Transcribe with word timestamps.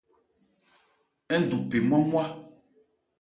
Ńdu 1.39 1.57
phe 1.69 1.77
nmwa-nmwa. 1.81 2.23